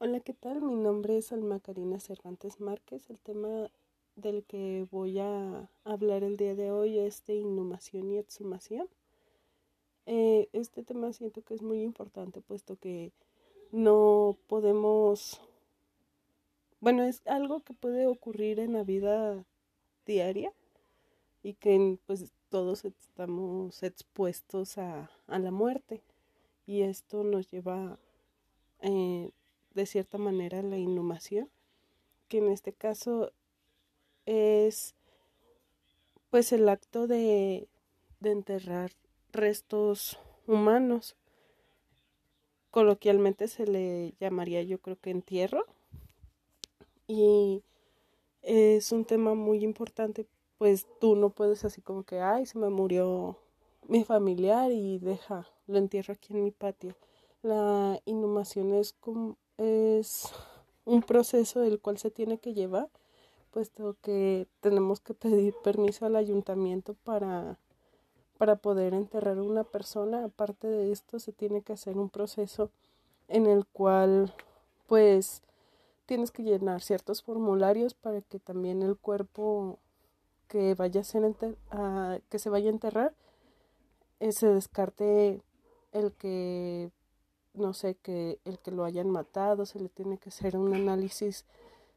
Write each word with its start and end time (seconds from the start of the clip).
Hola, 0.00 0.20
¿qué 0.20 0.32
tal? 0.32 0.62
Mi 0.62 0.76
nombre 0.76 1.18
es 1.18 1.32
Alma 1.32 1.58
Karina 1.58 1.98
Cervantes 1.98 2.60
Márquez. 2.60 3.10
El 3.10 3.18
tema 3.18 3.68
del 4.14 4.44
que 4.44 4.86
voy 4.92 5.18
a 5.18 5.68
hablar 5.82 6.22
el 6.22 6.36
día 6.36 6.54
de 6.54 6.70
hoy 6.70 7.00
es 7.00 7.26
de 7.26 7.34
inhumación 7.34 8.12
y 8.12 8.18
exhumación. 8.18 8.88
Eh, 10.06 10.48
este 10.52 10.84
tema 10.84 11.12
siento 11.12 11.42
que 11.42 11.54
es 11.54 11.62
muy 11.62 11.82
importante 11.82 12.40
puesto 12.40 12.76
que 12.76 13.10
no 13.72 14.38
podemos, 14.46 15.40
bueno, 16.78 17.02
es 17.02 17.26
algo 17.26 17.58
que 17.64 17.74
puede 17.74 18.06
ocurrir 18.06 18.60
en 18.60 18.74
la 18.74 18.84
vida 18.84 19.44
diaria 20.06 20.52
y 21.42 21.54
que 21.54 21.98
pues 22.06 22.32
todos 22.50 22.84
estamos 22.84 23.82
expuestos 23.82 24.78
a, 24.78 25.10
a 25.26 25.38
la 25.40 25.50
muerte 25.50 26.02
y 26.68 26.82
esto 26.82 27.24
nos 27.24 27.50
lleva 27.50 27.98
eh, 28.80 29.32
de 29.78 29.86
cierta 29.86 30.18
manera 30.18 30.60
la 30.60 30.76
inhumación, 30.76 31.48
que 32.26 32.38
en 32.38 32.48
este 32.48 32.72
caso 32.72 33.30
es 34.26 34.96
pues 36.30 36.52
el 36.52 36.68
acto 36.68 37.06
de, 37.06 37.68
de 38.18 38.32
enterrar 38.32 38.90
restos 39.32 40.18
humanos. 40.48 41.16
Coloquialmente 42.72 43.46
se 43.46 43.68
le 43.68 44.14
llamaría 44.18 44.64
yo 44.64 44.80
creo 44.80 44.98
que 44.98 45.10
entierro. 45.10 45.64
Y 47.06 47.62
es 48.42 48.90
un 48.90 49.04
tema 49.04 49.34
muy 49.34 49.62
importante, 49.62 50.26
pues 50.58 50.88
tú 51.00 51.14
no 51.14 51.30
puedes 51.30 51.64
así 51.64 51.80
como 51.80 52.02
que, 52.02 52.20
ay, 52.20 52.46
se 52.46 52.58
me 52.58 52.68
murió 52.68 53.38
mi 53.86 54.02
familiar 54.02 54.72
y 54.72 54.98
deja, 54.98 55.46
lo 55.68 55.78
entierro 55.78 56.14
aquí 56.14 56.34
en 56.34 56.42
mi 56.42 56.50
patio. 56.50 56.96
La 57.42 58.00
inhumación 58.04 58.74
es 58.74 58.94
es 59.58 60.32
un 60.84 61.02
proceso 61.02 61.60
del 61.60 61.80
cual 61.80 61.98
se 61.98 62.10
tiene 62.10 62.38
que 62.38 62.54
llevar, 62.54 62.88
puesto 63.52 63.96
que 64.02 64.46
tenemos 64.60 65.00
que 65.00 65.14
pedir 65.14 65.54
permiso 65.62 66.06
al 66.06 66.16
ayuntamiento 66.16 66.94
para, 67.04 67.58
para 68.38 68.56
poder 68.56 68.94
enterrar 68.94 69.38
a 69.38 69.42
una 69.42 69.64
persona. 69.64 70.24
Aparte 70.24 70.66
de 70.66 70.92
esto, 70.92 71.18
se 71.18 71.32
tiene 71.32 71.62
que 71.62 71.74
hacer 71.74 71.96
un 71.98 72.08
proceso 72.08 72.70
en 73.28 73.46
el 73.46 73.66
cual, 73.66 74.34
pues, 74.86 75.42
tienes 76.06 76.30
que 76.30 76.42
llenar 76.42 76.80
ciertos 76.80 77.22
formularios 77.22 77.94
para 77.94 78.22
que 78.22 78.38
también 78.38 78.82
el 78.82 78.96
cuerpo 78.96 79.78
que 80.48 80.74
vaya 80.74 81.02
a 81.02 81.04
ser 81.04 81.22
que 82.30 82.38
se 82.38 82.48
vaya 82.48 82.70
a 82.70 82.72
enterrar 82.72 83.14
eh, 84.20 84.32
se 84.32 84.48
descarte 84.48 85.42
el 85.92 86.12
que 86.12 86.90
no 87.54 87.72
sé, 87.72 87.96
que 87.96 88.40
el 88.44 88.58
que 88.58 88.70
lo 88.70 88.84
hayan 88.84 89.10
matado, 89.10 89.66
se 89.66 89.80
le 89.80 89.88
tiene 89.88 90.18
que 90.18 90.28
hacer 90.30 90.56
un 90.56 90.74
análisis 90.74 91.44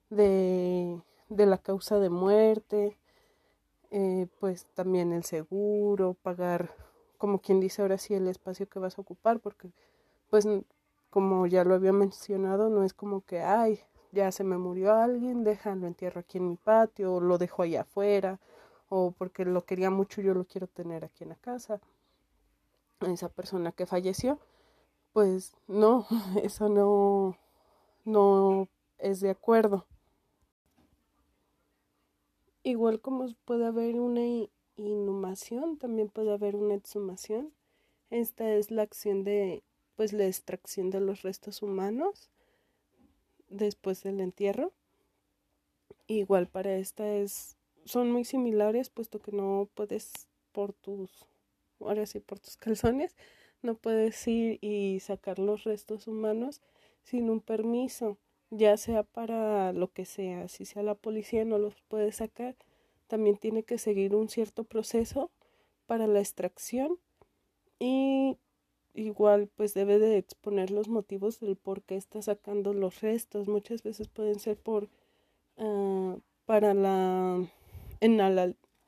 de, 0.10 1.02
de 1.30 1.46
la 1.46 1.58
causa 1.58 2.00
de 2.00 2.10
muerte, 2.10 2.98
eh, 3.92 4.28
pues 4.40 4.66
también 4.74 5.14
el 5.14 5.24
seguro, 5.24 6.16
pagar, 6.22 6.74
como 7.18 7.40
quien 7.40 7.60
dice 7.60 7.82
ahora 7.82 7.98
sí, 7.98 8.14
el 8.14 8.28
espacio 8.28 8.68
que 8.68 8.80
vas 8.80 8.98
a 8.98 9.02
ocupar, 9.02 9.40
porque 9.40 9.72
pues 10.30 10.48
como 11.10 11.46
ya 11.46 11.64
lo 11.66 11.76
había 11.76 11.92
mencionado, 11.94 12.70
no 12.70 12.84
es 12.84 12.94
como 12.94 13.22
que, 13.22 13.42
ay, 13.42 13.82
ya 14.12 14.32
se 14.32 14.44
me 14.44 14.58
murió 14.58 14.94
alguien, 14.94 15.44
déjalo 15.44 15.88
entierro 15.88 16.22
aquí 16.22 16.38
en 16.38 16.48
mi 16.48 16.56
patio, 16.56 17.16
o 17.16 17.20
lo 17.22 17.38
dejo 17.38 17.64
allá 17.64 17.82
afuera, 17.82 18.40
o 18.90 19.12
porque 19.12 19.46
lo 19.46 19.66
quería 19.66 19.90
mucho, 19.90 20.22
yo 20.22 20.34
lo 20.34 20.46
quiero 20.46 20.68
tener 20.68 21.04
aquí 21.04 21.24
en 21.24 21.30
la 21.30 21.36
casa. 21.36 21.82
Esa 23.02 23.30
persona 23.30 23.72
que 23.72 23.86
falleció, 23.86 24.40
pues 25.14 25.56
no, 25.68 26.08
eso 26.44 26.70
no, 26.70 27.38
no 28.06 28.68
es 28.98 29.20
de 29.20 29.30
acuerdo. 29.30 29.86
Igual 32.64 33.02
como 33.02 33.28
puede 33.46 33.66
haber 33.66 34.00
una 34.00 34.48
inhumación, 34.76 35.78
también 35.78 36.10
puede 36.10 36.32
haber 36.32 36.56
una 36.56 36.76
exhumación. 36.76 37.52
Esta 38.10 38.54
es 38.54 38.72
la 38.72 38.84
acción 38.84 39.24
de, 39.24 39.64
pues, 39.96 40.14
la 40.14 40.26
extracción 40.26 40.90
de 40.90 41.00
los 41.00 41.24
restos 41.24 41.62
humanos 41.62 42.30
después 43.50 44.04
del 44.04 44.20
entierro. 44.20 44.74
Igual 46.08 46.48
para 46.48 46.76
esta 46.76 47.08
es, 47.16 47.56
son 47.86 48.12
muy 48.12 48.26
similares, 48.26 48.90
puesto 48.90 49.20
que 49.20 49.32
no 49.32 49.70
puedes 49.74 50.28
por 50.52 50.74
tus, 50.74 51.26
ahora 51.80 52.06
sí, 52.06 52.20
por 52.20 52.40
tus 52.40 52.58
calzones, 52.58 53.16
no 53.62 53.76
puedes 53.76 54.28
ir 54.28 54.60
y 54.62 55.00
sacar 55.00 55.40
los 55.40 55.64
restos 55.64 56.08
humanos 56.08 56.62
sin 57.04 57.30
un 57.30 57.42
permiso, 57.42 58.18
ya 58.50 58.78
sea 58.78 59.04
para 59.04 59.74
lo 59.74 59.92
que 59.92 60.06
sea, 60.06 60.48
si 60.48 60.66
sea 60.66 60.84
la 60.84 60.96
policía 60.96 61.46
no 61.46 61.58
los 61.58 61.76
puede 61.88 62.12
sacar, 62.12 62.56
también 63.08 63.38
tiene 63.38 63.64
que 63.64 63.78
seguir 63.78 64.16
un 64.16 64.30
cierto 64.30 64.64
proceso 64.64 65.32
para 65.86 66.08
la 66.08 66.20
extracción 66.20 66.98
y 67.80 68.38
igual 68.94 69.50
pues 69.56 69.74
debe 69.74 70.00
de 70.00 70.18
exponer 70.18 70.72
los 70.72 70.88
motivos 70.88 71.40
del 71.40 71.56
por 71.56 71.82
qué 71.82 71.96
está 71.96 72.22
sacando 72.22 72.74
los 72.74 73.02
restos. 73.02 73.48
Muchas 73.48 73.84
veces 73.84 74.08
pueden 74.08 74.40
ser 74.40 74.58
por 74.58 74.90
uh, 75.58 76.20
para 76.46 76.74
la 76.74 77.46
en 78.00 78.20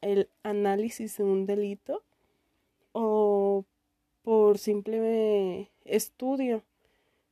el 0.01 0.29
análisis 0.43 1.17
de 1.17 1.23
un 1.23 1.45
delito 1.45 2.03
o 2.93 3.42
por 4.23 4.57
simple 4.57 5.69
estudio. 5.85 6.63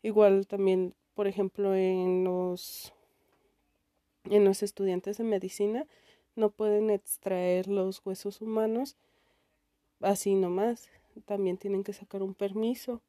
Igual 0.04 0.48
también, 0.48 0.94
por 1.16 1.28
ejemplo, 1.28 1.76
en 1.76 2.24
los 2.24 2.94
en 4.26 4.46
los 4.46 4.62
estudiantes 4.62 5.18
de 5.18 5.24
medicina 5.24 5.88
no 6.36 6.52
pueden 6.52 6.92
extraer 6.92 7.68
los 7.68 8.06
huesos 8.06 8.40
humanos 8.42 8.96
así 10.02 10.36
nomás. 10.36 10.90
También 11.26 11.58
tienen 11.58 11.84
que 11.84 11.94
sacar 11.94 12.22
un 12.22 12.34
permiso. 12.34 13.02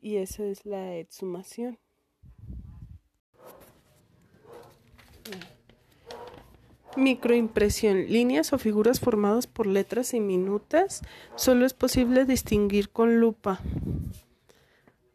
Y 0.00 0.16
esa 0.16 0.44
es 0.44 0.66
la 0.66 0.96
exhumación. 0.96 1.78
Microimpresión. 6.96 8.06
Líneas 8.08 8.52
o 8.52 8.58
figuras 8.58 9.00
formadas 9.00 9.46
por 9.46 9.66
letras 9.66 10.14
y 10.14 10.20
minutas. 10.20 11.02
Solo 11.34 11.66
es 11.66 11.74
posible 11.74 12.24
distinguir 12.24 12.88
con 12.90 13.20
lupa. 13.20 13.60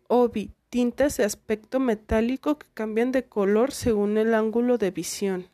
Obi. 0.08 0.52
Tintas 0.70 1.18
de 1.18 1.26
aspecto 1.26 1.82
metálico 1.82 2.58
que 2.58 2.68
cambian 2.74 3.12
de 3.12 3.26
color 3.26 3.74
según 3.74 4.18
el 4.18 4.34
ángulo 4.34 4.78
de 4.78 4.92
visión. 4.92 5.50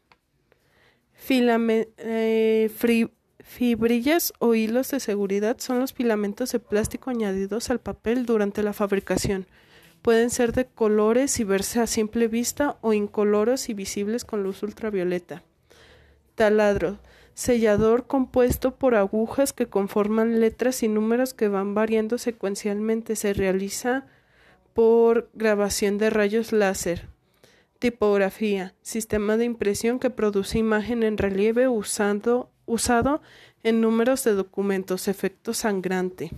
Eh, 1.30 2.70
fibrillas 3.40 4.34
o 4.38 4.54
hilos 4.54 4.92
de 4.92 5.00
seguridad 5.00 5.58
son 5.58 5.80
los 5.80 5.94
filamentos 5.94 6.52
de 6.52 6.60
plástico 6.60 7.10
añadidos 7.10 7.72
al 7.72 7.80
papel 7.80 8.28
durante 8.28 8.62
la 8.62 8.74
fabricación. 8.74 9.48
Pueden 10.04 10.30
ser 10.30 10.54
de 10.54 10.68
colores 10.68 11.40
y 11.40 11.44
verse 11.44 11.80
a 11.80 11.88
simple 11.88 12.28
vista 12.28 12.78
o 12.82 12.94
incoloros 12.94 13.70
y 13.70 13.74
visibles 13.74 14.24
con 14.24 14.44
luz 14.44 14.62
ultravioleta 14.62 15.42
taladro, 16.38 17.00
sellador 17.34 18.06
compuesto 18.06 18.76
por 18.76 18.96
agujas 18.96 19.54
que 19.54 19.66
conforman 19.68 20.40
letras 20.40 20.84
y 20.84 20.88
números 20.88 21.34
que 21.34 21.48
van 21.48 21.74
variando 21.74 22.18
secuencialmente. 22.18 23.16
Se 23.16 23.34
realiza 23.34 24.06
por 24.74 25.30
grabación 25.34 25.98
de 25.98 26.12
rayos 26.12 26.54
láser. 26.54 27.10
Tipografía, 27.80 28.76
sistema 28.82 29.36
de 29.36 29.46
impresión 29.46 30.00
que 30.00 30.12
produce 30.12 30.60
imagen 30.60 31.04
en 31.04 31.18
relieve 31.18 31.68
usando, 31.68 32.52
usado 32.66 33.22
en 33.64 33.82
números 33.82 34.24
de 34.24 34.34
documentos, 34.34 35.08
efecto 35.08 35.54
sangrante. 35.54 36.32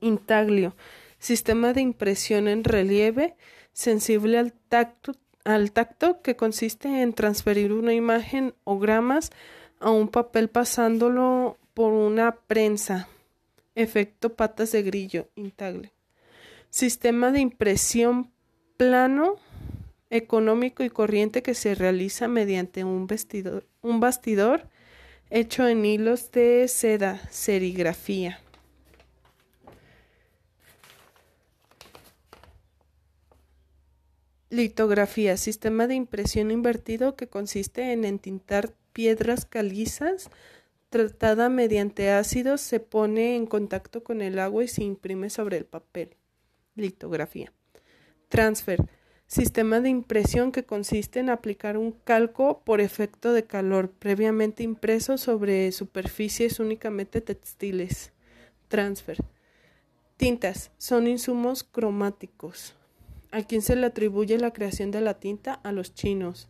Intaglio, 0.00 0.76
sistema 1.18 1.72
de 1.72 1.80
impresión 1.80 2.48
en 2.48 2.64
relieve 2.64 3.34
sensible 3.72 4.38
al 4.38 4.52
tacto 4.52 5.14
al 5.54 5.72
tacto, 5.72 6.22
que 6.22 6.36
consiste 6.36 7.02
en 7.02 7.12
transferir 7.12 7.72
una 7.72 7.94
imagen 7.94 8.54
o 8.64 8.78
gramas 8.78 9.30
a 9.78 9.90
un 9.90 10.08
papel 10.08 10.48
pasándolo 10.48 11.58
por 11.74 11.92
una 11.92 12.36
prensa. 12.36 13.08
Efecto 13.74 14.34
patas 14.34 14.72
de 14.72 14.82
grillo, 14.82 15.28
intagle. 15.36 15.92
Sistema 16.70 17.30
de 17.32 17.40
impresión 17.40 18.30
plano, 18.76 19.36
económico 20.10 20.82
y 20.82 20.90
corriente 20.90 21.42
que 21.42 21.54
se 21.54 21.74
realiza 21.74 22.28
mediante 22.28 22.84
un, 22.84 23.06
vestidor, 23.06 23.66
un 23.80 24.00
bastidor 24.00 24.66
hecho 25.30 25.66
en 25.68 25.84
hilos 25.84 26.30
de 26.32 26.66
seda, 26.68 27.20
serigrafía. 27.30 28.40
Litografía, 34.50 35.36
sistema 35.36 35.86
de 35.86 35.94
impresión 35.94 36.50
invertido 36.50 37.16
que 37.16 37.28
consiste 37.28 37.92
en 37.92 38.04
entintar 38.04 38.74
piedras 38.92 39.46
calizas 39.46 40.28
tratada 40.88 41.48
mediante 41.48 42.10
ácidos, 42.10 42.60
se 42.60 42.80
pone 42.80 43.36
en 43.36 43.46
contacto 43.46 44.02
con 44.02 44.20
el 44.20 44.40
agua 44.40 44.64
y 44.64 44.68
se 44.68 44.82
imprime 44.82 45.30
sobre 45.30 45.56
el 45.56 45.64
papel. 45.64 46.16
Litografía. 46.74 47.52
Transfer, 48.28 48.80
Sistema 49.30 49.80
de 49.80 49.88
impresión 49.88 50.50
que 50.50 50.64
consiste 50.64 51.20
en 51.20 51.30
aplicar 51.30 51.76
un 51.76 51.92
calco 51.92 52.62
por 52.64 52.80
efecto 52.80 53.32
de 53.32 53.44
calor 53.44 53.92
previamente 53.92 54.64
impreso 54.64 55.18
sobre 55.18 55.70
superficies 55.70 56.58
únicamente 56.58 57.20
textiles. 57.20 58.12
Transfer. 58.66 59.18
Tintas 60.16 60.72
son 60.78 61.06
insumos 61.06 61.62
cromáticos. 61.62 62.74
¿A 63.32 63.42
quién 63.42 63.62
se 63.62 63.76
le 63.76 63.86
atribuye 63.86 64.38
la 64.38 64.52
creación 64.52 64.90
de 64.90 65.00
la 65.00 65.14
tinta? 65.14 65.54
A 65.62 65.72
los 65.72 65.94
chinos. 65.94 66.48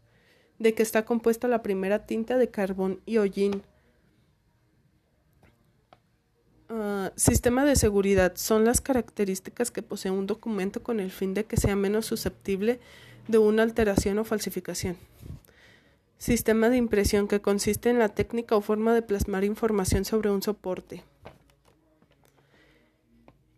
¿De 0.59 0.75
qué 0.75 0.83
está 0.83 1.05
compuesta 1.05 1.49
la 1.49 1.63
primera 1.63 2.07
tinta 2.07 2.39
de 2.39 2.49
carbón 2.49 3.01
y 3.07 3.19
hollín? 3.19 3.63
Uh, 6.71 7.11
sistema 7.17 7.65
de 7.65 7.77
seguridad 7.77 8.35
son 8.37 8.65
las 8.65 8.81
características 8.81 9.71
que 9.71 9.83
posee 9.83 10.13
un 10.13 10.27
documento 10.27 10.83
con 10.83 11.01
el 11.01 11.11
fin 11.11 11.35
de 11.35 11.45
que 11.45 11.57
sea 11.57 11.77
menos 11.77 12.07
susceptible 12.07 12.79
de 13.27 13.39
una 13.39 13.63
alteración 13.63 14.19
o 14.19 14.25
falsificación. 14.25 14.97
Sistema 16.19 16.69
de 16.69 16.77
impresión 16.77 17.27
que 17.27 17.41
consiste 17.41 17.91
en 17.91 17.99
la 17.99 18.11
técnica 18.11 18.55
o 18.55 18.61
forma 18.61 18.95
de 18.95 19.03
plasmar 19.03 19.43
información 19.45 20.05
sobre 20.05 20.31
un 20.31 20.43
soporte. 20.43 21.03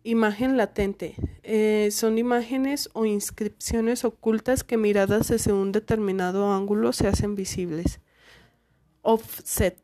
Imagen 0.03 0.57
latente. 0.57 1.15
Eh, 1.43 1.89
son 1.91 2.17
imágenes 2.17 2.89
o 2.93 3.05
inscripciones 3.05 4.03
ocultas 4.05 4.63
que 4.63 4.77
miradas 4.77 5.29
desde 5.29 5.53
un 5.53 5.71
determinado 5.71 6.51
ángulo 6.51 6.93
se 6.93 7.07
hacen 7.07 7.35
visibles. 7.35 7.99
Offset 9.01 9.77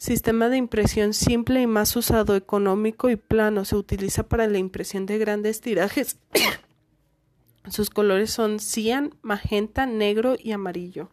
Sistema 0.00 0.48
de 0.48 0.56
impresión 0.56 1.12
simple 1.12 1.60
y 1.60 1.66
más 1.66 1.94
usado, 1.94 2.34
económico 2.34 3.10
y 3.10 3.16
plano. 3.16 3.66
Se 3.66 3.76
utiliza 3.76 4.22
para 4.22 4.46
la 4.46 4.56
impresión 4.56 5.04
de 5.04 5.18
grandes 5.18 5.60
tirajes. 5.60 6.18
Sus 7.68 7.90
colores 7.90 8.30
son 8.30 8.60
cian, 8.60 9.14
magenta, 9.20 9.84
negro 9.84 10.36
y 10.38 10.52
amarillo. 10.52 11.10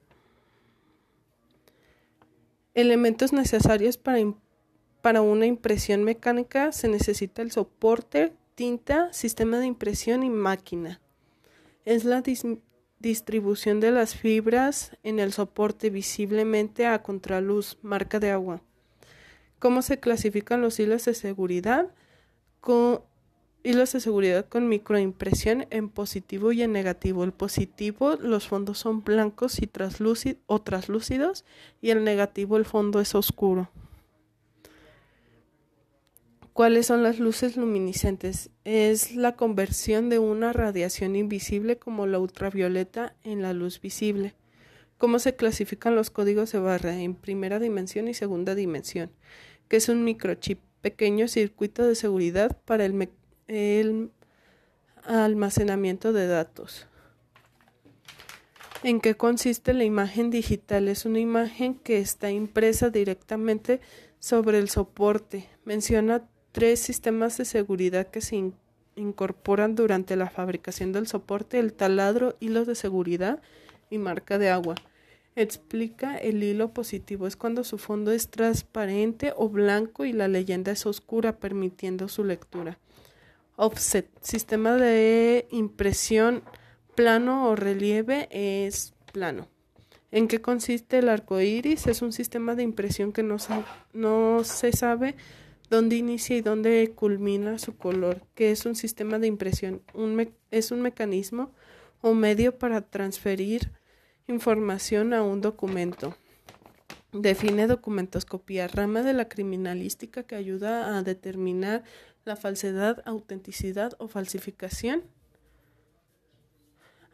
Elementos 2.75 3.33
necesarios 3.33 3.97
para, 3.97 4.19
para 5.07 5.21
una 5.21 5.45
impresión 5.45 6.03
mecánica 6.03 6.73
se 6.73 6.89
necesita 6.89 7.41
el 7.41 7.49
soporte, 7.49 8.33
tinta, 8.55 9.07
sistema 9.13 9.57
de 9.57 9.65
impresión 9.65 10.21
y 10.21 10.29
máquina. 10.29 10.99
Es 11.85 12.03
la 12.03 12.21
distribución 12.99 13.79
de 13.79 13.91
las 13.91 14.15
fibras 14.15 14.97
en 15.03 15.19
el 15.19 15.31
soporte 15.31 15.89
visiblemente 15.89 16.87
a 16.87 17.03
contraluz, 17.03 17.77
marca 17.81 18.19
de 18.19 18.31
agua 18.31 18.61
cómo 19.59 19.81
se 19.81 19.97
clasifican 20.01 20.59
los 20.59 20.77
hilos 20.77 21.05
de 21.05 21.13
seguridad 21.13 21.87
con 22.59 22.99
hilos 23.63 23.93
de 23.93 24.01
seguridad 24.01 24.45
con 24.45 24.67
microimpresión 24.67 25.67
en 25.69 25.87
positivo 25.87 26.51
y 26.51 26.63
en 26.63 26.73
negativo. 26.73 27.23
El 27.23 27.31
positivo, 27.31 28.17
los 28.17 28.49
fondos 28.49 28.79
son 28.79 29.05
blancos 29.05 29.61
y 29.61 29.71
o 30.47 30.61
traslúcidos 30.61 31.45
y 31.79 31.91
el 31.91 32.03
negativo, 32.03 32.57
el 32.57 32.65
fondo 32.65 32.99
es 32.99 33.15
oscuro. 33.15 33.71
¿Cuáles 36.57 36.87
son 36.87 37.03
las 37.03 37.19
luces 37.19 37.55
luminiscentes? 37.55 38.49
Es 38.63 39.15
la 39.15 39.35
conversión 39.35 40.09
de 40.09 40.17
una 40.17 40.53
radiación 40.53 41.15
invisible 41.15 41.77
como 41.77 42.07
la 42.07 42.17
ultravioleta 42.17 43.15
en 43.23 43.43
la 43.43 43.53
luz 43.53 43.79
visible. 43.79 44.33
¿Cómo 44.97 45.19
se 45.19 45.35
clasifican 45.35 45.93
los 45.93 46.09
códigos 46.09 46.51
de 46.51 46.57
barra 46.57 46.99
en 46.99 47.13
primera 47.13 47.59
dimensión 47.59 48.07
y 48.07 48.15
segunda 48.15 48.55
dimensión? 48.55 49.11
Que 49.67 49.77
es 49.77 49.87
un 49.87 50.03
microchip, 50.03 50.57
pequeño 50.81 51.27
circuito 51.27 51.85
de 51.85 51.93
seguridad 51.93 52.57
para 52.65 52.85
el, 52.85 53.07
el 53.47 54.09
almacenamiento 55.03 56.11
de 56.11 56.25
datos. 56.25 56.87
¿En 58.81 58.99
qué 58.99 59.13
consiste 59.13 59.75
la 59.75 59.83
imagen 59.83 60.31
digital? 60.31 60.87
Es 60.87 61.05
una 61.05 61.19
imagen 61.19 61.75
que 61.75 61.99
está 61.99 62.31
impresa 62.31 62.89
directamente 62.89 63.79
sobre 64.17 64.57
el 64.57 64.69
soporte. 64.69 65.47
Menciona 65.63 66.27
tres 66.57 66.79
sistemas 66.79 67.37
de 67.37 67.45
seguridad 67.45 68.07
que 68.07 68.19
se 68.19 68.51
incorporan 68.95 69.75
durante 69.75 70.15
la 70.15 70.27
fabricación 70.27 70.91
del 70.91 71.05
soporte, 71.05 71.59
el 71.59 71.71
taladro, 71.71 72.35
hilos 72.39 72.65
de 72.65 72.73
seguridad 72.73 73.43
y 73.91 73.99
marca 73.99 74.39
de 74.39 74.49
agua. 74.49 74.73
Explica 75.35 76.17
el 76.17 76.41
hilo 76.41 76.73
positivo 76.73 77.27
es 77.27 77.35
cuando 77.35 77.63
su 77.63 77.77
fondo 77.77 78.11
es 78.11 78.29
transparente 78.29 79.33
o 79.37 79.49
blanco 79.49 80.03
y 80.03 80.13
la 80.13 80.27
leyenda 80.27 80.71
es 80.71 80.87
oscura 80.87 81.37
permitiendo 81.37 82.07
su 82.07 82.23
lectura. 82.23 82.79
Offset, 83.55 84.09
sistema 84.23 84.77
de 84.77 85.47
impresión 85.51 86.41
plano 86.95 87.51
o 87.51 87.55
relieve 87.55 88.29
es 88.31 88.95
plano. 89.13 89.47
¿En 90.09 90.27
qué 90.27 90.41
consiste 90.41 90.97
el 90.97 91.09
arco 91.09 91.39
iris? 91.39 91.85
Es 91.85 92.01
un 92.01 92.13
sistema 92.13 92.55
de 92.55 92.63
impresión 92.63 93.11
que 93.11 93.21
no, 93.21 93.37
no 93.93 94.43
se 94.43 94.71
sabe 94.71 95.13
dónde 95.69 95.95
inicia 95.95 96.37
y 96.37 96.41
dónde 96.41 96.93
culmina 96.95 97.59
su 97.59 97.77
color, 97.77 98.21
que 98.35 98.51
es 98.51 98.65
un 98.65 98.75
sistema 98.75 99.19
de 99.19 99.27
impresión, 99.27 99.81
un 99.93 100.33
es 100.51 100.71
un 100.71 100.81
mecanismo 100.81 101.53
o 102.01 102.13
medio 102.13 102.57
para 102.57 102.81
transferir 102.81 103.71
información 104.27 105.13
a 105.13 105.23
un 105.23 105.41
documento. 105.41 106.15
Define 107.13 107.67
documentoscopía, 107.67 108.67
rama 108.67 109.01
de 109.01 109.13
la 109.13 109.29
criminalística 109.29 110.23
que 110.23 110.35
ayuda 110.35 110.97
a 110.97 111.03
determinar 111.03 111.83
la 112.25 112.35
falsedad, 112.35 113.01
autenticidad 113.05 113.93
o 113.97 114.07
falsificación. 114.07 115.03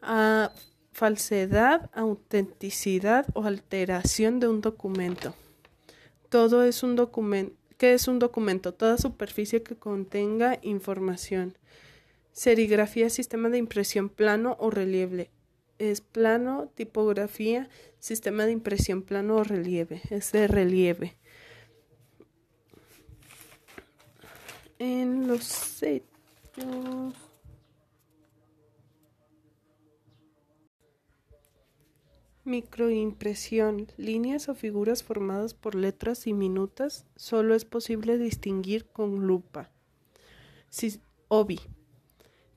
A 0.02 0.52
falsedad, 0.92 1.90
autenticidad 1.94 3.28
o 3.34 3.44
alteración 3.44 4.40
de 4.40 4.48
un 4.48 4.62
documento. 4.62 5.36
Todo 6.30 6.64
es 6.64 6.84
un 6.84 6.96
documento. 6.96 7.56
¿Qué 7.84 7.94
es 7.94 8.08
un 8.08 8.18
documento? 8.18 8.74
Toda 8.74 8.98
superficie 8.98 9.62
que 9.62 9.76
contenga 9.76 10.58
información. 10.62 11.58
Serigrafía, 12.32 13.10
sistema 13.10 13.50
de 13.50 13.58
impresión 13.58 14.08
plano 14.08 14.56
o 14.58 14.70
relieve 14.72 15.32
es 15.80 16.00
plano, 16.00 16.72
tipografía, 16.76 17.68
sistema 18.00 18.46
de 18.46 18.54
impresión 18.54 19.02
plano 19.02 19.36
o 19.36 19.44
relieve, 19.44 20.02
es 20.12 20.32
de 20.32 20.48
relieve. 20.48 21.18
En 24.80 25.28
los 25.28 25.44
sellos. 25.44 27.23
Microimpresión, 32.46 33.88
líneas 33.96 34.50
o 34.50 34.56
figuras 34.56 35.02
formadas 35.02 35.54
por 35.54 35.76
letras 35.76 36.26
diminutas, 36.26 37.06
solo 37.16 37.56
es 37.56 37.64
posible 37.64 38.18
distinguir 38.18 38.86
con 38.86 39.26
lupa. 39.26 39.70
Obi, 41.30 41.60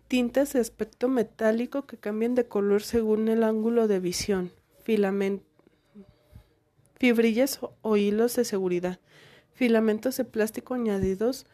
Tintas 0.09 0.53
de 0.53 0.61
aspecto 0.61 1.09
metálico 1.09 1.87
que 1.87 1.97
cambian 1.97 2.35
de 2.35 2.47
color 2.47 2.83
según 2.83 3.29
el 3.29 3.43
ángulo 3.43 3.89
de 3.89 3.99
visión. 4.01 4.53
Fibrillas 6.99 7.61
o 7.83 7.97
hilos 7.97 8.37
de 8.37 8.45
seguridad. 8.45 9.01
Filamentos 9.53 10.17
de 10.17 10.25
plástico 10.25 10.75
añadidos 10.75 11.47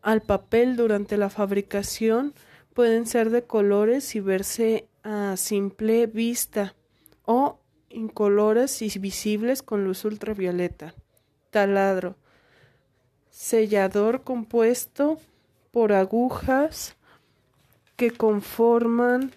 al 0.00 0.22
papel 0.22 0.76
durante 0.76 1.16
la 1.16 1.28
fabricación 1.28 2.32
pueden 2.72 3.06
ser 3.06 3.30
de 3.30 3.44
colores 3.44 4.14
y 4.14 4.20
verse 4.20 4.88
a 5.02 5.36
simple 5.36 6.06
vista 6.06 6.74
o 7.30 7.60
incolores 7.90 8.80
y 8.80 8.98
visibles 8.98 9.62
con 9.62 9.84
luz 9.84 10.06
ultravioleta. 10.06 10.94
Taladro. 11.50 12.16
Sellador 13.28 14.22
compuesto 14.22 15.18
por 15.70 15.92
agujas 15.92 16.96
que 17.96 18.12
conforman 18.12 19.32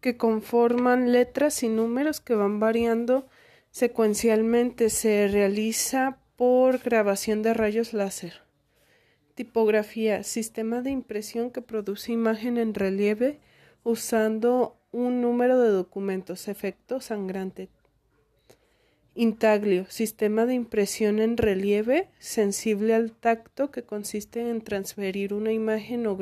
que 0.00 0.16
conforman 0.16 1.12
letras 1.12 1.62
y 1.62 1.68
números 1.68 2.22
que 2.22 2.34
van 2.34 2.58
variando 2.58 3.26
secuencialmente. 3.70 4.88
Se 4.88 5.28
realiza 5.28 6.20
por 6.36 6.78
grabación 6.78 7.42
de 7.42 7.52
rayos 7.52 7.92
láser. 7.92 8.44
Tipografía, 9.34 10.22
sistema 10.22 10.80
de 10.80 10.90
impresión 10.90 11.50
que 11.50 11.60
produce 11.60 12.12
imagen 12.12 12.56
en 12.56 12.72
relieve 12.72 13.40
usando 13.86 14.75
un 14.96 15.20
número 15.20 15.60
de 15.60 15.68
documentos. 15.68 16.48
Efecto 16.48 17.00
sangrante. 17.00 17.68
Intaglio, 19.14 19.86
sistema 19.90 20.46
de 20.46 20.54
impresión 20.54 21.18
en 21.18 21.36
relieve 21.36 22.08
sensible 22.18 22.94
al 22.94 23.12
tacto 23.12 23.70
que 23.70 23.82
consiste 23.82 24.50
en 24.50 24.62
transferir 24.62 25.34
una 25.34 25.52
imagen 25.52 26.06
o 26.06 26.16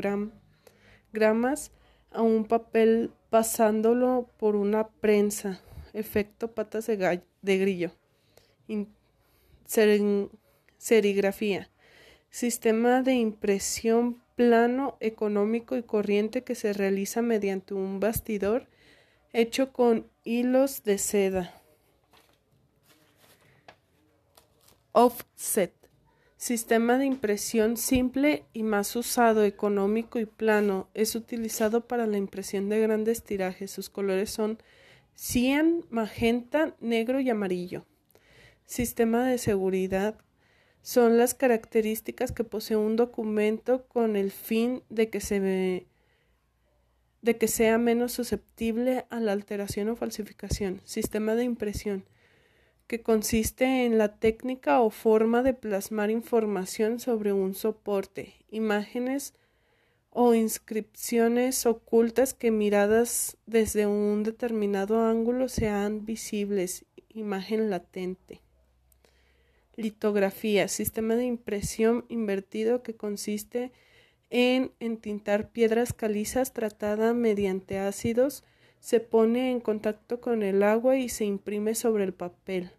gramas 1.13 1.73
a 2.11 2.23
un 2.23 2.45
papel 2.45 3.13
pasándolo 3.31 4.29
por 4.39 4.57
una 4.57 4.89
prensa. 4.89 5.61
Efecto 5.93 6.53
patas 6.53 6.87
de, 6.87 7.59
grillo. 7.59 7.93
serigrafía. 10.79 11.71
Sistema 12.35 13.01
de 13.03 13.15
impresión 13.15 14.21
plano, 14.35 14.97
económico 14.99 15.77
y 15.77 15.85
corriente 15.85 16.43
que 16.43 16.57
se 16.57 16.73
realiza 16.73 17.23
mediante 17.23 17.75
un 17.75 18.01
bastidor 18.01 18.67
hecho 19.33 19.73
con 19.73 20.11
hilos 20.25 20.83
de 20.83 20.99
seda. 20.99 21.55
Offset. 24.91 25.75
Sistema 26.37 26.99
de 26.99 27.07
impresión 27.07 27.77
simple 27.77 28.45
y 28.53 28.65
más 28.65 28.97
usado, 28.97 29.45
económico 29.45 30.19
y 30.19 30.27
plano. 30.27 30.89
Es 30.93 31.15
utilizado 31.15 31.87
para 31.87 32.05
la 32.09 32.19
impresión 32.19 32.69
de 32.69 32.81
grandes 32.81 33.23
tirajes. 33.23 33.71
Sus 33.71 33.91
colores 33.91 34.31
son 34.31 34.59
cian, 35.15 35.85
magenta, 35.89 36.75
negro 36.81 37.21
y 37.21 37.31
amarillo. 37.31 37.87
Sistema 38.67 39.25
de 39.25 39.39
seguridad 39.39 40.19
son 40.85 41.17
las 41.17 41.33
características 41.33 42.31
que 42.31 42.45
posee 42.45 42.77
un 42.77 42.95
documento 42.95 43.87
con 43.87 44.17
el 44.17 44.31
fin 44.31 44.83
de 44.91 45.09
que 45.09 45.21
se 45.21 45.87
de 47.23 47.39
que 47.39 47.49
sea 47.49 47.79
menos 47.79 48.13
susceptible 48.13 49.07
a 49.09 49.19
la 49.19 49.33
alteración 49.33 49.89
o 49.89 49.97
falsificación. 49.97 50.83
Sistema 50.85 51.37
de 51.37 51.45
impresión 51.45 52.05
que 52.87 53.01
consiste 53.01 53.87
en 53.87 53.97
la 53.97 54.19
técnica 54.19 54.83
o 54.83 54.91
forma 54.91 55.43
de 55.43 55.55
plasmar 55.55 56.11
información 56.11 57.01
sobre 57.01 57.33
un 57.33 57.55
soporte, 57.55 58.35
imágenes 58.51 59.33
o 60.11 60.35
inscripciones 60.35 61.65
ocultas 61.65 62.35
que 62.35 62.51
miradas 62.51 63.39
desde 63.47 63.87
un 63.87 64.23
determinado 64.23 65.03
ángulo 65.07 65.49
sean 65.49 66.05
visibles, 66.05 66.85
imagen 67.09 67.71
latente. 67.71 68.44
Litografía, 69.77 70.69
sistema 70.69 71.17
de 71.17 71.25
impresión 71.25 72.05
invertido 72.09 72.83
que 72.83 72.95
consiste 72.95 73.73
en 74.31 74.73
entintar 74.79 75.51
piedras 75.51 75.93
calizas 75.93 76.53
tratada 76.53 77.13
mediante 77.13 77.79
ácidos, 77.79 78.45
se 78.79 79.01
pone 79.01 79.51
en 79.51 79.61
contacto 79.61 80.21
con 80.21 80.43
el 80.43 80.63
agua 80.63 80.97
y 80.97 81.09
se 81.09 81.25
imprime 81.25 81.75
sobre 81.75 82.05
el 82.05 82.13
papel. 82.13 82.71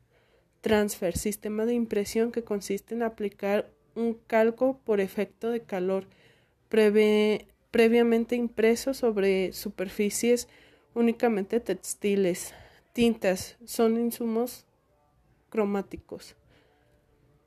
Transfer, 0.61 1.17
sistema 1.17 1.65
de 1.65 1.73
impresión 1.73 2.31
que 2.31 2.43
consiste 2.43 2.95
en 2.95 3.03
aplicar 3.03 3.71
un 3.95 4.13
calco 4.27 4.79
por 4.85 4.99
efecto 4.99 5.49
de 5.49 5.61
calor 5.61 6.07
previamente 7.71 8.35
impreso 8.35 8.93
sobre 8.93 9.51
superficies 9.53 10.47
únicamente 10.93 11.59
textiles. 11.59 12.53
Tintas 12.93 13.57
son 13.65 13.97
insumos 13.97 14.65
cromáticos 15.49 16.35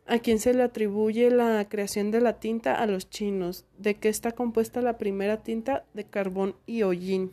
a 0.09 0.19
quién 0.21 0.39
se 0.39 0.55
le 0.55 0.63
atribuye 0.63 1.31
la 1.31 1.69
creación 1.69 2.11
de 2.11 2.23
la 2.23 2.41
tinta 2.41 2.75
a 2.75 2.87
los 2.87 3.11
chinos, 3.11 3.67
de 3.77 3.97
qué 3.97 4.09
está 4.09 4.33
compuesta 4.33 4.81
la 4.81 4.97
primera 4.97 5.43
tinta 5.43 5.85
de 5.93 6.05
carbón 6.05 6.57
y 6.67 6.83
hollín. 6.83 7.33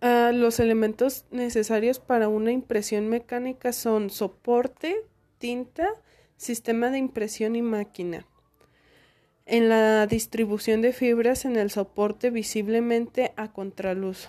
Ah, 0.00 0.32
los 0.34 0.58
elementos 0.58 1.24
necesarios 1.30 2.00
para 2.00 2.28
una 2.28 2.50
impresión 2.50 3.08
mecánica 3.08 3.72
son 3.72 4.10
soporte, 4.10 4.96
tinta, 5.38 5.88
sistema 6.36 6.90
de 6.90 6.98
impresión 6.98 7.54
y 7.54 7.62
máquina. 7.62 8.26
En 9.46 9.68
la 9.68 10.08
distribución 10.08 10.82
de 10.82 10.92
fibras 10.92 11.44
en 11.44 11.54
el 11.54 11.70
soporte 11.70 12.30
visiblemente 12.30 13.32
a 13.36 13.52
contraluz. 13.52 14.28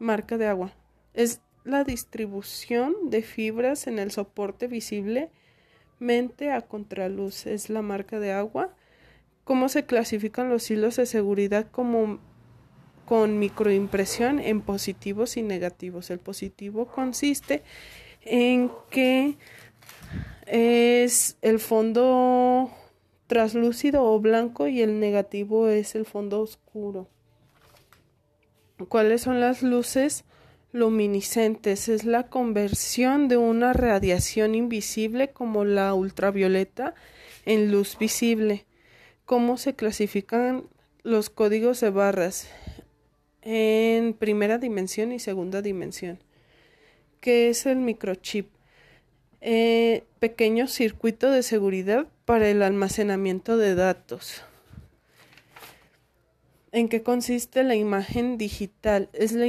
Marca 0.00 0.36
de 0.36 0.46
agua. 0.46 0.72
Es 1.14 1.40
la 1.66 1.82
distribución 1.82 2.94
de 3.10 3.22
fibras 3.22 3.88
en 3.88 3.98
el 3.98 4.12
soporte 4.12 4.68
visiblemente 4.68 6.52
a 6.52 6.62
contraluz. 6.62 7.46
Es 7.46 7.68
la 7.68 7.82
marca 7.82 8.20
de 8.20 8.32
agua. 8.32 8.74
¿Cómo 9.44 9.68
se 9.68 9.84
clasifican 9.84 10.48
los 10.48 10.70
hilos 10.70 10.96
de 10.96 11.06
seguridad 11.06 11.66
como 11.70 12.20
con 13.04 13.38
microimpresión 13.38 14.38
en 14.38 14.60
positivos 14.60 15.36
y 15.36 15.42
negativos? 15.42 16.10
El 16.10 16.20
positivo 16.20 16.86
consiste 16.86 17.62
en 18.22 18.70
que 18.90 19.36
es 20.46 21.36
el 21.42 21.58
fondo 21.58 22.70
translúcido 23.26 24.04
o 24.04 24.20
blanco 24.20 24.68
y 24.68 24.82
el 24.82 25.00
negativo 25.00 25.68
es 25.68 25.96
el 25.96 26.06
fondo 26.06 26.40
oscuro. 26.40 27.08
¿Cuáles 28.88 29.22
son 29.22 29.40
las 29.40 29.62
luces? 29.62 30.24
Luminiscentes 30.76 31.88
es 31.88 32.04
la 32.04 32.28
conversión 32.28 33.28
de 33.28 33.36
una 33.36 33.72
radiación 33.72 34.54
invisible 34.54 35.30
como 35.30 35.64
la 35.64 35.94
ultravioleta 35.94 36.94
en 37.46 37.72
luz 37.72 37.98
visible. 37.98 38.66
¿Cómo 39.24 39.56
se 39.56 39.74
clasifican 39.74 40.68
los 41.02 41.30
códigos 41.30 41.80
de 41.80 41.90
barras 41.90 42.48
en 43.42 44.12
primera 44.12 44.58
dimensión 44.58 45.12
y 45.12 45.18
segunda 45.18 45.62
dimensión? 45.62 46.18
¿Qué 47.20 47.48
es 47.48 47.66
el 47.66 47.78
microchip? 47.78 48.48
Eh, 49.40 50.04
pequeño 50.18 50.66
circuito 50.66 51.30
de 51.30 51.42
seguridad 51.42 52.06
para 52.24 52.48
el 52.48 52.62
almacenamiento 52.62 53.56
de 53.56 53.74
datos. 53.74 54.42
¿En 56.72 56.88
qué 56.88 57.02
consiste 57.02 57.62
la 57.62 57.74
imagen 57.74 58.36
digital? 58.36 59.08
Es, 59.14 59.32
la 59.32 59.46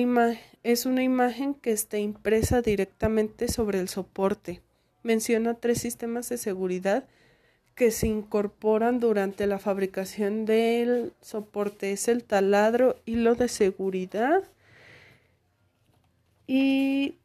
es 0.68 0.86
una 0.86 1.02
imagen 1.02 1.54
que 1.54 1.72
está 1.72 1.98
impresa 1.98 2.62
directamente 2.62 3.48
sobre 3.48 3.80
el 3.80 3.88
soporte. 3.88 4.62
Menciona 5.02 5.54
tres 5.54 5.80
sistemas 5.80 6.28
de 6.28 6.38
seguridad 6.38 7.08
que 7.74 7.90
se 7.92 8.08
incorporan 8.08 9.00
durante 9.00 9.48
la 9.48 9.60
fabricación 9.60 10.46
del 10.46 11.14
soporte. 11.22 11.94
Es 11.94 12.10
el 12.10 12.26
taladro, 12.26 12.98
hilo 13.06 13.36
de 13.36 13.48
seguridad 13.48 14.44
y 16.48 17.16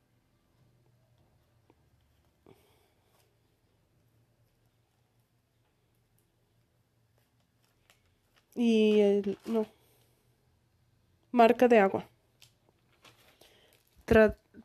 el 8.54 9.36
no 9.46 9.66
Marca 11.32 11.66
de 11.66 11.80
agua. 11.80 12.11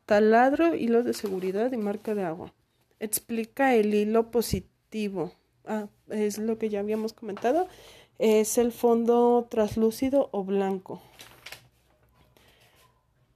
Taladro, 0.06 0.76
hilo 0.76 1.04
de 1.04 1.14
seguridad 1.14 1.72
y 1.72 1.78
marca 1.78 2.16
de 2.16 2.24
agua. 2.24 2.54
Explica 3.00 3.76
el 3.76 3.94
hilo 3.94 4.32
positivo. 4.32 5.34
Ah, 5.66 5.88
es 6.10 6.38
lo 6.38 6.58
que 6.58 6.70
ya 6.70 6.80
habíamos 6.80 7.14
comentado. 7.14 7.68
Es 8.20 8.58
el 8.58 8.72
fondo 8.72 9.48
traslúcido 9.50 10.30
o 10.32 10.44
blanco. 10.44 11.02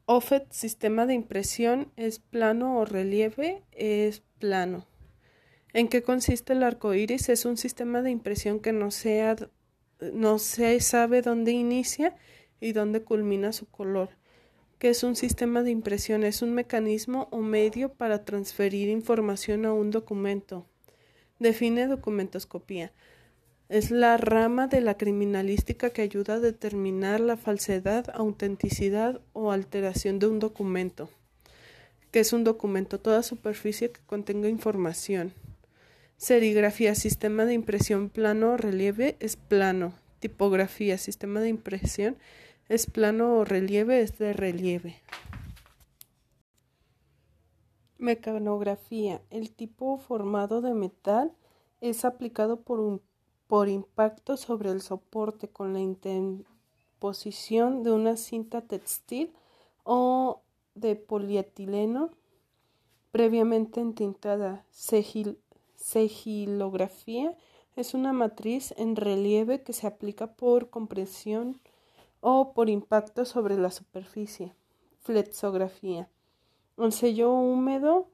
Offset, 0.05 0.51
sistema 0.51 1.05
de 1.05 1.13
impresión, 1.13 1.91
es 1.95 2.19
plano 2.19 2.79
o 2.79 2.85
relieve, 2.85 3.63
es 3.71 4.21
plano. 4.39 4.85
¿En 5.73 5.87
qué 5.87 6.03
consiste 6.03 6.53
el 6.53 6.63
arco 6.63 6.93
iris? 6.93 7.29
Es 7.29 7.45
un 7.45 7.55
sistema 7.55 8.01
de 8.01 8.11
impresión 8.11 8.59
que 8.59 8.73
no, 8.73 8.89
no 10.13 10.39
se 10.39 10.79
sabe 10.81 11.21
dónde 11.21 11.51
inicia 11.51 12.15
y 12.59 12.73
dónde 12.73 13.03
culmina 13.03 13.53
su 13.53 13.67
color. 13.67 14.09
Que 14.81 14.89
es 14.89 15.03
un 15.03 15.15
sistema 15.15 15.61
de 15.61 15.69
impresión? 15.69 16.23
Es 16.23 16.41
un 16.41 16.55
mecanismo 16.55 17.27
o 17.29 17.37
medio 17.37 17.93
para 17.93 18.25
transferir 18.25 18.89
información 18.89 19.67
a 19.67 19.73
un 19.73 19.91
documento. 19.91 20.65
Define 21.37 21.85
documentoscopía. 21.85 22.91
Es 23.69 23.91
la 23.91 24.17
rama 24.17 24.65
de 24.65 24.81
la 24.81 24.97
criminalística 24.97 25.91
que 25.91 26.01
ayuda 26.01 26.33
a 26.33 26.39
determinar 26.39 27.19
la 27.19 27.37
falsedad, 27.37 28.07
autenticidad 28.15 29.21
o 29.33 29.51
alteración 29.51 30.17
de 30.17 30.25
un 30.25 30.39
documento. 30.39 31.11
que 32.09 32.19
es 32.19 32.33
un 32.33 32.43
documento? 32.43 32.99
Toda 32.99 33.21
superficie 33.21 33.91
que 33.91 34.01
contenga 34.07 34.49
información. 34.49 35.31
Serigrafía, 36.17 36.95
sistema 36.95 37.45
de 37.45 37.53
impresión 37.53 38.09
plano 38.09 38.53
o 38.53 38.57
relieve 38.57 39.15
es 39.19 39.35
plano. 39.35 39.93
Tipografía, 40.19 40.97
sistema 40.97 41.39
de 41.39 41.49
impresión 41.49 42.17
es 42.71 42.85
plano 42.85 43.35
o 43.35 43.43
relieve, 43.43 43.99
es 43.99 44.17
de 44.17 44.31
relieve. 44.31 45.01
Mecanografía. 47.97 49.21
El 49.29 49.51
tipo 49.51 49.97
formado 49.97 50.61
de 50.61 50.73
metal 50.73 51.33
es 51.81 52.05
aplicado 52.05 52.61
por, 52.61 52.79
un, 52.79 53.01
por 53.47 53.67
impacto 53.67 54.37
sobre 54.37 54.71
el 54.71 54.81
soporte 54.81 55.49
con 55.49 55.73
la 55.73 55.81
interposición 55.81 57.83
de 57.83 57.91
una 57.91 58.15
cinta 58.15 58.61
textil 58.61 59.33
o 59.83 60.39
de 60.73 60.95
polietileno 60.95 62.11
previamente 63.11 63.81
entintada. 63.81 64.65
Segilografía 65.75 67.37
es 67.75 67.93
una 67.93 68.13
matriz 68.13 68.73
en 68.77 68.95
relieve 68.95 69.61
que 69.61 69.73
se 69.73 69.87
aplica 69.87 70.35
por 70.35 70.69
compresión 70.69 71.59
o 72.21 72.53
por 72.53 72.69
impacto 72.69 73.25
sobre 73.25 73.57
la 73.57 73.71
superficie. 73.71 74.55
Flexografía. 75.01 76.09
Un 76.77 76.91
sello 76.91 77.33
húmedo 77.33 78.07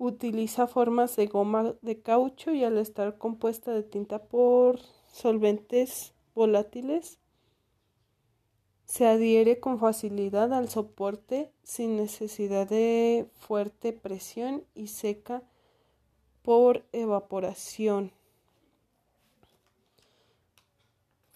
Utiliza 0.00 0.68
formas 0.68 1.16
de 1.16 1.26
goma 1.26 1.74
de 1.82 2.00
caucho 2.00 2.52
y 2.52 2.62
al 2.62 2.78
estar 2.78 3.18
compuesta 3.18 3.72
de 3.72 3.82
tinta 3.82 4.22
por 4.22 4.78
solventes 5.12 6.14
volátiles, 6.36 7.18
se 8.84 9.06
adhiere 9.06 9.58
con 9.58 9.80
facilidad 9.80 10.54
al 10.54 10.68
soporte 10.68 11.50
sin 11.64 11.96
necesidad 11.96 12.68
de 12.68 13.28
fuerte 13.34 13.92
presión 13.92 14.64
y 14.76 14.86
seca 14.86 15.42
por 16.42 16.86
evaporación. 16.92 18.12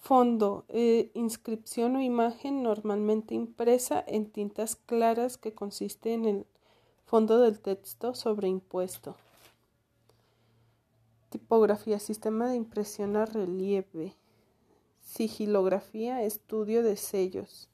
Fondo, 0.03 0.65
eh, 0.67 1.11
inscripción 1.13 1.95
o 1.95 2.01
imagen 2.01 2.61
normalmente 2.61 3.35
impresa 3.35 4.03
en 4.05 4.29
tintas 4.29 4.75
claras 4.75 5.37
que 5.37 5.53
consiste 5.53 6.13
en 6.13 6.25
el 6.25 6.45
fondo 7.05 7.39
del 7.39 7.61
texto 7.61 8.13
sobreimpuesto. 8.13 9.15
Tipografía, 11.29 11.99
sistema 11.99 12.49
de 12.49 12.57
impresión 12.57 13.15
a 13.15 13.25
relieve. 13.25 14.13
Sigilografía, 14.99 16.21
estudio 16.23 16.83
de 16.83 16.97
sellos. 16.97 17.69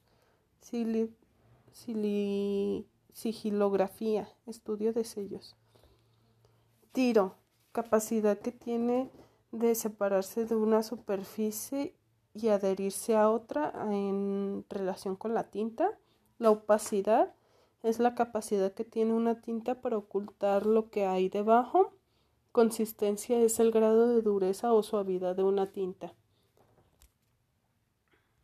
sigilografía, 3.12 4.30
estudio 4.46 4.94
de 4.94 5.04
sellos. 5.04 5.56
Tiro, 6.92 7.38
capacidad 7.72 8.38
que 8.38 8.52
tiene 8.52 9.10
de 9.52 9.74
separarse 9.74 10.46
de 10.46 10.56
una 10.56 10.84
superficie 10.84 11.96
y 12.34 12.50
adherirse 12.50 13.16
a 13.16 13.30
otra 13.30 13.74
en 13.92 14.66
relación 14.70 15.16
con 15.16 15.34
la 15.34 15.50
tinta. 15.50 15.98
La 16.38 16.52
opacidad 16.52 17.34
es 17.84 18.00
la 18.00 18.16
capacidad 18.16 18.74
que 18.74 18.86
tiene 18.86 19.14
una 19.14 19.42
tinta 19.42 19.82
para 19.82 19.98
ocultar 19.98 20.66
lo 20.66 20.90
que 20.90 21.06
hay 21.06 21.30
debajo. 21.30 21.94
Consistencia 22.52 23.40
es 23.40 23.60
el 23.60 23.72
grado 23.72 24.08
de 24.08 24.22
dureza 24.22 24.74
o 24.74 24.84
suavidad 24.84 25.36
de 25.36 25.44
una 25.44 25.72
tinta. 25.72 26.14